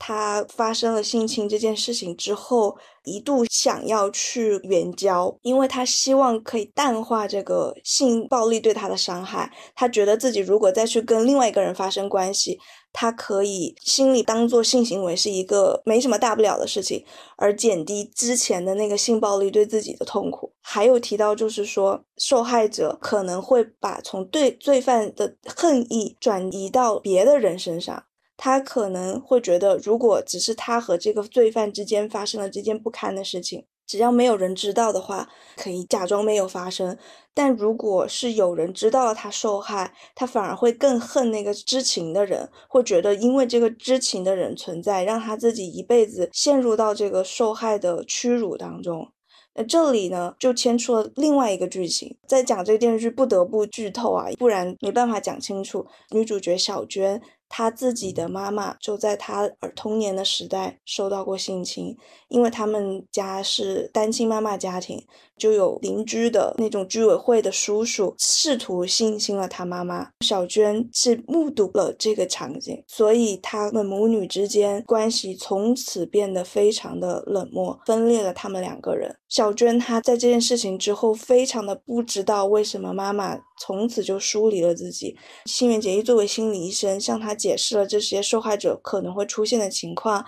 [0.00, 2.74] 他发生了性侵这件事情之后，
[3.04, 9.52] 一度想要去援交，因为他希望可以淡化这个性暴力对他的伤害。
[9.74, 12.58] 他觉得自己如果再去跟另外一个人发生关系，
[12.94, 17.04] 他可以心里当做性行为是一个没什么大不了的事情，
[17.36, 20.50] 而减低之前的那个性暴力对自己的痛苦。
[20.62, 28.02] 还有提到就是说，受害者可能会把从对罪犯的恨意转移到别的人身上。
[28.42, 35.28] 他可能会觉得，如果只是他和这个罪犯之间发生了这件不堪的事情，只要没有人知道的话，
[35.58, 36.96] 可以假装没有发生。
[37.34, 49.06] 但如果是有人知道了他受害，他反而会更恨那个知情的人，会觉得因为这个知情的人存在，让他自己一辈子陷入到这个受害的屈辱当中。
[49.54, 55.86] 那这里呢，就牵出了另外一个剧情，在讲这个电视剧不得不剧透啊，不然没办法讲清楚。
[56.12, 57.20] 女主角小娟。
[57.52, 61.96] 他自己的妈妈就在他儿童年的时代受到过性侵，
[62.28, 65.04] 因为他们家是单亲妈妈家庭，
[65.36, 70.10] 就有邻居的那种居委会的叔叔试图性侵了他妈妈。
[70.20, 79.16] 小娟是目睹了这个场景，所以他们母女之间关系从此变得非常的冷漠，分裂了他们两个人。
[79.28, 85.16] 小娟她在这件事情之后，非常的不知道为什么妈妈从此就疏离了自己。
[85.46, 87.34] 新垣结衣作为心理医生向她。
[87.40, 90.24] 解释了这些受害者可能会出现的情况，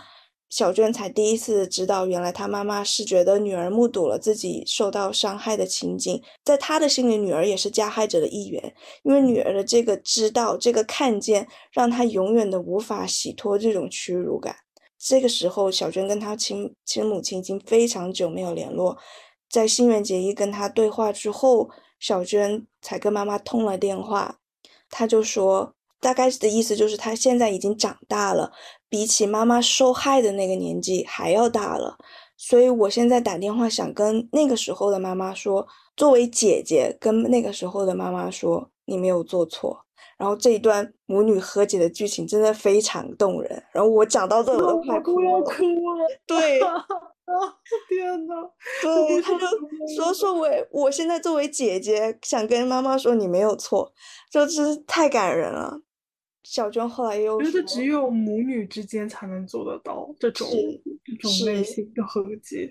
[0.48, 8.74] 小娟才第一次知道，原来她妈妈是觉得女儿目睹了自己受到伤害的情景，在她的心里，女儿也是加害者的一员。
[9.02, 14.56] 因为女儿的这个知道、这个看见，让她永远的无法洗脱这种屈辱感。
[14.98, 18.98] 这个时候，小娟跟她亲亲母亲已经非常久没有联络，
[19.48, 24.38] 在新垣结衣跟她对话之后，小娟才跟妈妈通了电话，
[24.90, 25.74] 她就说。
[26.02, 28.50] 大概的意思就是，他现在已经长大了，
[28.88, 31.96] 比起妈妈受害的那个年纪还要大了。
[32.36, 39.86] 所以我现在打电话想跟那个时候的妈妈说，作为姐姐跟那个时候的妈妈说，你没有做错。
[40.18, 43.62] 然后这一段母女和解的剧情真的非常动人。
[43.72, 46.08] 然后我讲到这我都快哭了， 哭了。
[46.26, 46.58] 对，
[47.88, 48.34] 天呐，
[48.82, 49.46] 对，他就
[49.96, 53.92] 说说我，我现在作为姐姐想跟妈妈说，你没有错，
[54.30, 55.80] 就是太感人了。
[56.44, 60.48] 小娟后来又觉得只有母女之间才能做得到这种
[61.04, 62.68] 这种类型的和解，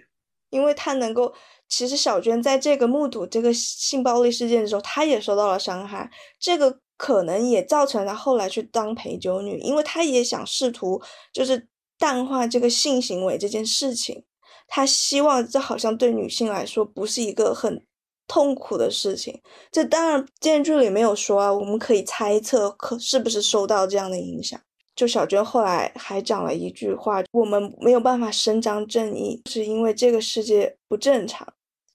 [0.50, 1.34] 因为她能够。
[1.68, 11.02] 其实小娟在这个目睹这个性暴力事件的时候，她也受到了伤害，这个可能也造成她后来去当陪酒女，因为她也想试图
[11.32, 14.26] 就是淡化这个性行为这件事情，
[14.68, 17.86] 她希望这好像对女性来说不是一个很。
[18.32, 19.38] 痛苦的事情，
[19.70, 24.58] 这当然电视剧里没有说啊，我们可以猜测，可是不是受到这样的影响？
[24.96, 31.46] 就小娟后来还讲了一句话：我们没有办法伸张正义，是因为这个世界不正常。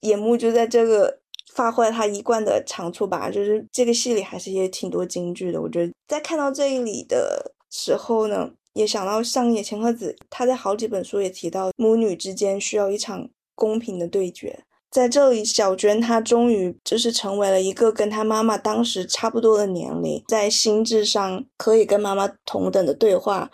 [0.01, 1.17] 野木就在这个
[1.55, 5.59] 发挥了他一贯的长处吧，就是这个戏里还是也挺多京剧的。
[5.59, 14.65] 我觉得在看到这里的时候呢，也想到上野千鹤子，他在好几本书也提到母女之间需要一场公平的对决。
[14.89, 23.51] 在这里，小娟她终于就是成为了一个跟她妈妈当时差不多的年龄，在心智上可以跟妈妈同等的对话。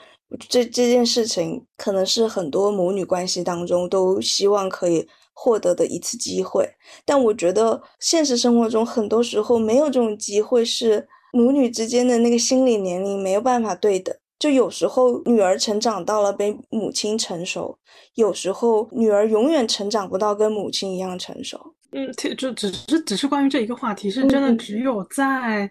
[0.49, 6.67] 这这件事情可能是很多母女关系当中都希望可以获得的一次机会。
[7.05, 14.15] 但我觉得现实生活中很多时候没有这种机会，是母女之间的那个心理年龄没有办法对等。
[14.39, 17.77] 就有时候女儿成长到了比母亲成熟，
[18.15, 21.75] 有时候女儿永远成长不到跟母亲一样成熟。
[21.91, 25.69] 嗯，就只是只是关于这一个话题，是真的只有在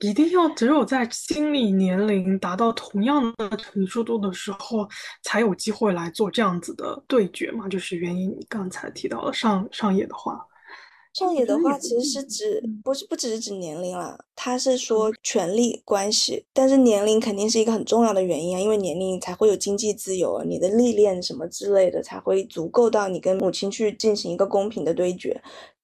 [0.00, 4.86] 一定要只有在心理年龄达到同样的成熟度的时候，
[5.22, 7.68] 才有机会来做这样子的对决嘛？
[7.68, 10.38] 就是原因你刚才提到了上上野的话，
[11.12, 25.42] 上野的话其实是指不是不只是指年龄了，他是说权力关系，但是年龄肯定是一个很重要的原因啊，因为年龄才会有经济自由，你的历练什么之类的才会足够到你跟母亲去进行一个公平的对决。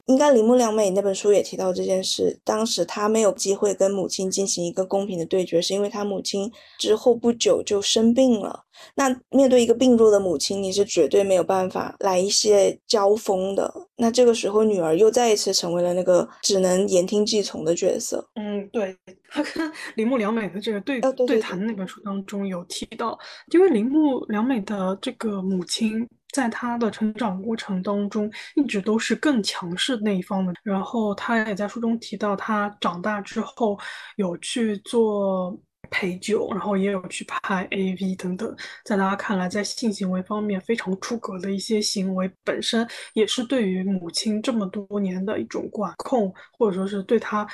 [0.09, 2.39] 应该铃木良美那本书也提到这件事。
[2.43, 8.65] 当时他没有机会跟母亲进行一个公平的对决，是因为他母亲之后不久就生病了。
[8.95, 13.73] 那面对一个病弱的母亲，你是绝对没有办法来一些交锋的。
[13.97, 18.27] 那这个时候，女儿又再一次成为了那个只能言听计从的角色。
[18.37, 18.97] 嗯，对，
[19.29, 23.19] 他跟 铃木良美的这个对对谈那本书当中有提到，
[23.53, 26.09] 因为铃木良美的这个母亲。
[26.33, 30.53] 在他的成长过程当中，一直都是更强势那一方的。
[30.62, 33.79] 然后他也在书中提到，他长大之后
[34.16, 35.59] 有去做
[35.91, 38.55] 陪酒，然后也有去拍 AV 等等。
[38.85, 47.49] 在他看来，在性行为方面非常出格的一些行为，本身也是对于母亲这么多年的一种管控，或者说是对他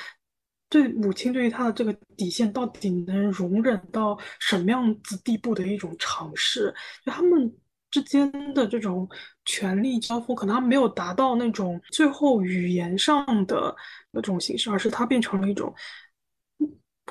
[0.69, 6.75] 对母亲对于他的这个底线到底能容忍到什么样子地步的一种尝试。
[7.05, 7.55] 就他们。
[7.95, 9.07] 之间的这种
[9.45, 13.73] 权力交锋，可能他没有达到那种最后语言上的
[14.11, 15.73] 那种形式，而是它变成了一种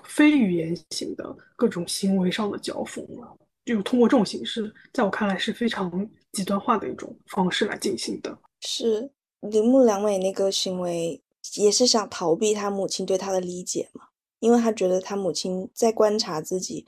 [0.02, 3.34] 非语言型的各种行为上的交锋了。
[3.64, 8.36] 就通过这种形式，在我看来是非常极端化的一种方式来进行的。
[8.60, 9.10] 是
[9.40, 11.22] 铃木良美那个行为，
[11.56, 14.08] 也是想逃避他母亲对他的理解嘛？
[14.38, 16.86] 因为他觉得他母亲在观察自己，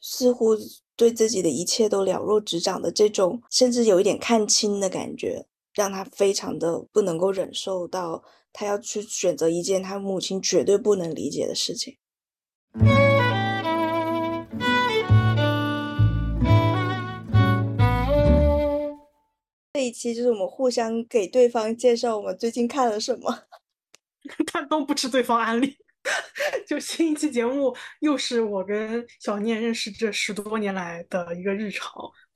[0.00, 0.56] 似乎。
[0.96, 8.22] 对自己的一切都了若指掌的这种，甚至有一点看清的感觉，让他非常的不能够忍受到，
[8.52, 11.96] 他要去选择一件他母亲绝对不能理解的事情。
[19.72, 23.42] 这一期就是我们互相给对方介绍我们最近看了什么，
[24.52, 25.76] 但都不吃对方安利。
[26.66, 31.92] 就新一期节目又是我跟小念认识这十多年来的一个日常，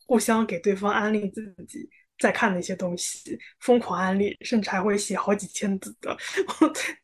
[0.06, 1.88] 互相给对方安利自己
[2.18, 6.16] 在看的一些东西，疯狂安利，甚至还会写好几千字的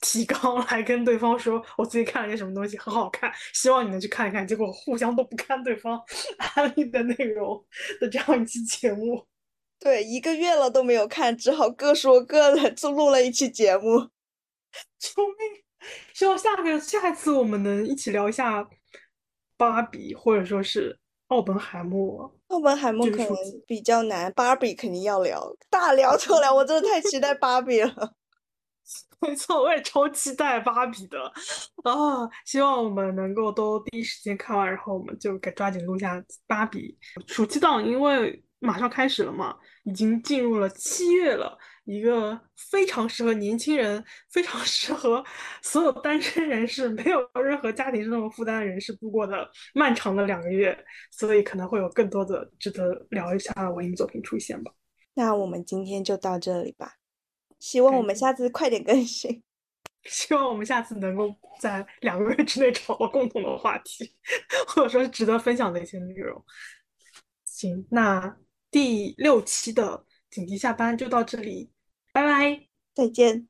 [0.01, 4.47] 提纲来跟对方说，我最近看了些什么东西很好看，希望你能去看一看。
[4.47, 6.01] 结果互相都不看对方
[6.57, 7.65] 安利的内容
[8.01, 9.25] 的这样一期节目，
[9.79, 14.09] 对，一个月了都没有看，只好各说各的，就录了一期节目，
[14.99, 15.64] 救命！
[16.13, 18.67] 希望下个下一次我们能一起聊一下
[19.57, 22.35] 芭比，或者说是奥本海默。
[22.49, 23.29] 奥本海默可能
[23.67, 26.55] 比较难，芭比肯定要聊，大聊特聊。
[26.55, 28.15] 我真的太期待芭比了。
[29.21, 31.19] 没错，我也超期待芭比的
[31.83, 32.29] 啊！
[32.45, 36.95] 希望我们能够都第一时间看完，然后我们就该抓紧录下芭比
[37.27, 41.57] 暑期档，因为马上开始了嘛，已经进入了七月了。
[41.85, 45.23] 一个非常适合年轻人、非常 适合
[45.63, 50.77] 所有单身人士、没有任何家庭生活负担的人士度过的漫长的两个月，
[51.11, 54.73] 所以可能会有更多的值得聊一下的文艺作品出现吧。
[55.13, 56.95] 那我们今天就到这里吧，
[57.59, 59.43] 希望我们下次快点更新，
[60.05, 64.11] 希望我们下次能够在两个月之内找到共同的话题，
[64.69, 66.43] 或者说是值得分享的一些内容。
[67.45, 68.39] 行，那
[68.71, 71.74] 第六期的紧急下班就到这里。
[72.15, 73.43] 拜拜，再见。